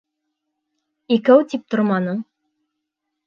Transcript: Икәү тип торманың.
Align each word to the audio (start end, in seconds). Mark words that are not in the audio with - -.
Икәү 1.17 1.45
тип 1.53 1.67
торманың. 1.73 2.25